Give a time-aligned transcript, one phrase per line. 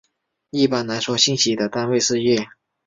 [0.49, 2.47] 一般来说信息的单位是页。